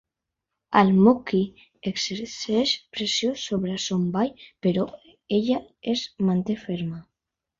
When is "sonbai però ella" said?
3.85-5.59